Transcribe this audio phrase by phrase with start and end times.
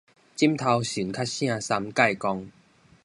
[0.35, 2.49] 枕頭神較聖三界公